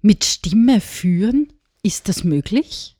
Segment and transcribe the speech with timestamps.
[0.00, 1.52] Mit Stimme führen?
[1.82, 2.96] Ist das möglich?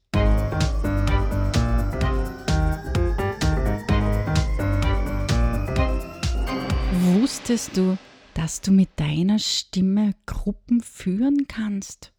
[7.04, 7.96] Wusstest du,
[8.34, 12.12] dass du mit deiner Stimme Gruppen führen kannst?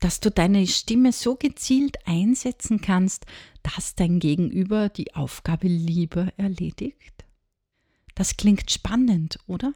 [0.00, 3.26] Dass du deine Stimme so gezielt einsetzen kannst,
[3.62, 7.26] dass dein Gegenüber die Aufgabe lieber erledigt?
[8.14, 9.74] Das klingt spannend, oder?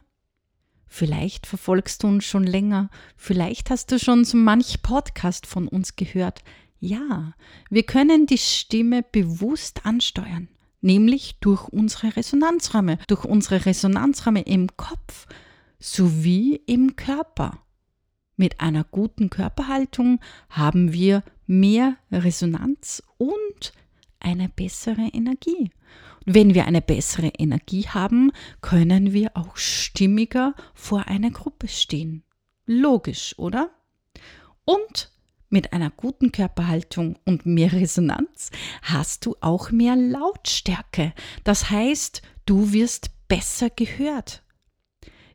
[0.95, 5.95] Vielleicht verfolgst du uns schon länger, vielleicht hast du schon so manch Podcast von uns
[5.95, 6.43] gehört.
[6.79, 7.33] Ja,
[7.71, 10.49] wir können die Stimme bewusst ansteuern,
[10.81, 15.25] nämlich durch unsere Resonanzräume, durch unsere Resonanzräume im Kopf
[15.79, 17.63] sowie im Körper.
[18.37, 23.73] Mit einer guten Körperhaltung haben wir mehr Resonanz und
[24.19, 25.71] eine bessere Energie.
[26.25, 28.31] Wenn wir eine bessere Energie haben,
[28.61, 32.23] können wir auch stimmiger vor einer Gruppe stehen.
[32.65, 33.71] Logisch, oder?
[34.65, 35.11] Und
[35.49, 38.49] mit einer guten Körperhaltung und mehr Resonanz
[38.81, 41.13] hast du auch mehr Lautstärke.
[41.43, 44.41] Das heißt, du wirst besser gehört.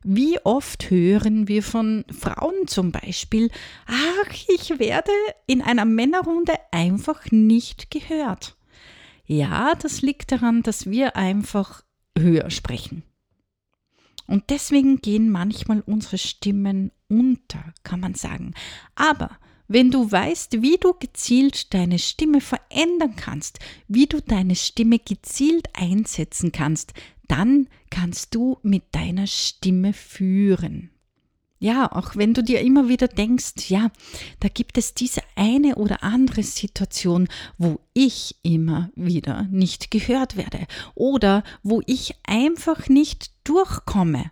[0.03, 3.49] Wie oft hören wir von Frauen zum Beispiel,
[3.85, 5.11] ach, ich werde
[5.45, 8.57] in einer Männerrunde einfach nicht gehört.
[9.31, 11.83] Ja, das liegt daran, dass wir einfach
[12.17, 13.03] höher sprechen.
[14.25, 18.55] Und deswegen gehen manchmal unsere Stimmen unter, kann man sagen.
[18.95, 24.97] Aber wenn du weißt, wie du gezielt deine Stimme verändern kannst, wie du deine Stimme
[24.97, 26.93] gezielt einsetzen kannst,
[27.27, 30.89] dann kannst du mit deiner Stimme führen.
[31.61, 33.91] Ja, auch wenn du dir immer wieder denkst, ja,
[34.39, 40.67] da gibt es diese eine oder andere Situation, wo ich immer wieder nicht gehört werde
[40.95, 44.31] oder wo ich einfach nicht durchkomme.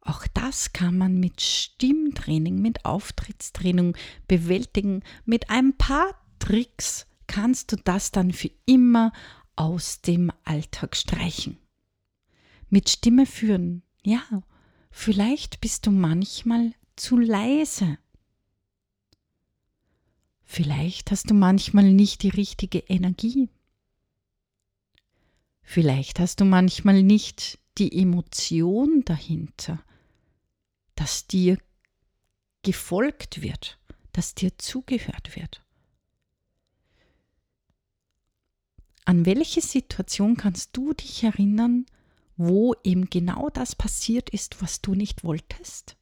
[0.00, 3.96] Auch das kann man mit Stimmtraining, mit Auftrittstraining
[4.28, 5.02] bewältigen.
[5.24, 9.12] Mit ein paar Tricks kannst du das dann für immer
[9.56, 11.58] aus dem Alltag streichen.
[12.70, 14.22] Mit Stimme führen, ja,
[14.90, 17.98] Vielleicht bist du manchmal zu leise.
[20.44, 23.50] Vielleicht hast du manchmal nicht die richtige Energie.
[25.62, 29.84] Vielleicht hast du manchmal nicht die Emotion dahinter,
[30.94, 31.58] dass dir
[32.62, 33.78] gefolgt wird,
[34.12, 35.62] dass dir zugehört wird.
[39.04, 41.86] An welche Situation kannst du dich erinnern,
[42.38, 45.96] wo eben genau das passiert ist, was du nicht wolltest,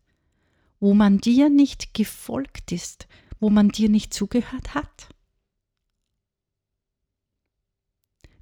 [0.78, 3.08] wo man dir nicht gefolgt ist,
[3.40, 5.08] wo man dir nicht zugehört hat.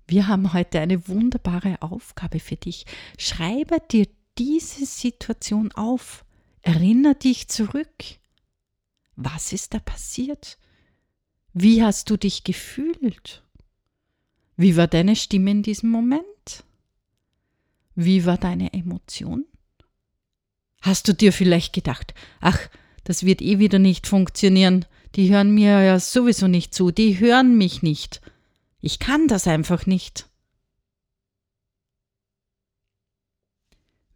[0.07, 2.85] Wir haben heute eine wunderbare Aufgabe für dich.
[3.17, 4.07] Schreibe dir
[4.37, 6.25] diese Situation auf.
[6.61, 8.05] Erinnere dich zurück.
[9.17, 10.59] Was ist da passiert?
[11.53, 13.45] Wie hast du dich gefühlt?
[14.57, 16.25] Wie war deine Stimme in diesem Moment?
[17.95, 19.47] Wie war deine Emotion?
[20.83, 22.59] Hast du dir vielleicht gedacht, ach,
[23.05, 24.85] das wird eh wieder nicht funktionieren,
[25.15, 28.21] die hören mir ja sowieso nicht zu, die hören mich nicht.
[28.81, 30.29] Ich kann das einfach nicht.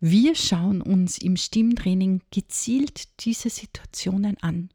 [0.00, 4.70] Wir schauen uns im Stimmtraining gezielt diese Situationen an.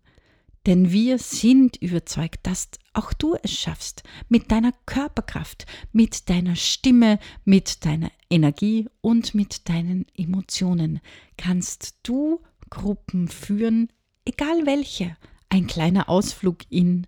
[0.65, 7.19] Denn wir sind überzeugt, dass auch du es schaffst, mit deiner Körperkraft, mit deiner Stimme,
[7.43, 11.01] mit deiner Energie und mit deinen Emotionen
[11.37, 13.89] kannst du Gruppen führen,
[14.25, 15.17] egal welche.
[15.49, 17.07] Ein kleiner Ausflug in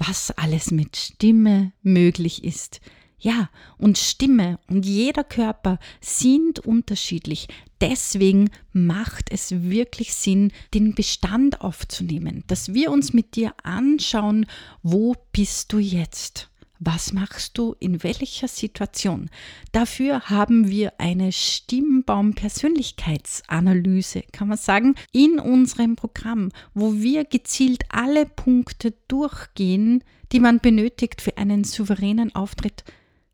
[0.00, 2.80] was alles mit Stimme möglich ist,
[3.20, 7.48] ja, und Stimme und jeder Körper sind unterschiedlich.
[7.80, 14.46] Deswegen macht es wirklich Sinn, den Bestand aufzunehmen, dass wir uns mit dir anschauen,
[14.82, 16.50] wo bist du jetzt?
[16.82, 19.28] Was machst du in welcher Situation?
[19.70, 28.24] Dafür haben wir eine Stimmbaum-Persönlichkeitsanalyse, kann man sagen, in unserem Programm, wo wir gezielt alle
[28.24, 30.02] Punkte durchgehen,
[30.32, 32.82] die man benötigt für einen souveränen Auftritt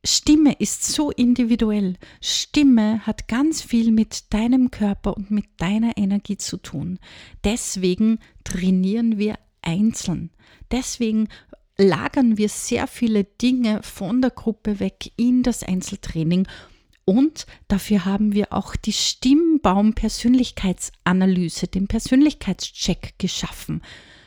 [0.07, 1.97] Stimme ist so individuell.
[2.21, 6.99] Stimme hat ganz viel mit deinem Körper und mit deiner Energie zu tun.
[7.45, 10.31] Deswegen trainieren wir einzeln.
[10.71, 11.29] Deswegen
[11.77, 16.49] lagern wir sehr viele Dinge von der Gruppe weg in das Einzeltraining.
[17.05, 23.83] Und dafür haben wir auch die Stimmbaum-Persönlichkeitsanalyse, den Persönlichkeitscheck geschaffen,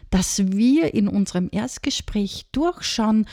[0.09, 3.27] dass wir in unserem Erstgespräch durchschauen,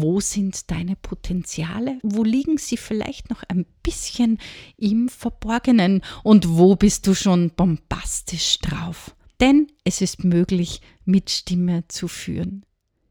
[0.00, 1.98] wo sind deine Potenziale?
[2.02, 4.38] Wo liegen sie vielleicht noch ein bisschen
[4.76, 6.02] im Verborgenen?
[6.22, 9.14] Und wo bist du schon bombastisch drauf?
[9.40, 12.64] Denn es ist möglich, mit Stimme zu führen.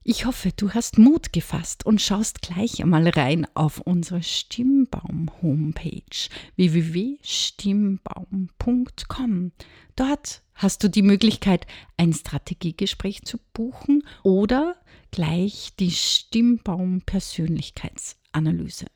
[0.09, 9.51] Ich hoffe, du hast Mut gefasst und schaust gleich einmal rein auf unsere Stimmbaum-Homepage www.stimmbaum.com.
[9.97, 11.67] Dort hast du die Möglichkeit,
[11.97, 14.77] ein Strategiegespräch zu buchen oder
[15.11, 18.87] gleich die Stimmbaum-Persönlichkeitsanalyse.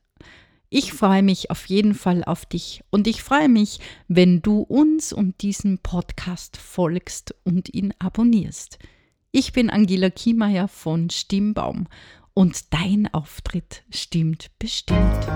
[0.70, 5.12] Ich freue mich auf jeden Fall auf dich und ich freue mich, wenn du uns
[5.12, 8.80] und diesem Podcast folgst und ihn abonnierst.
[9.34, 11.90] Ich bin Angela Kiemeier von Stimmbaum
[12.34, 15.28] und dein Auftritt stimmt bestimmt.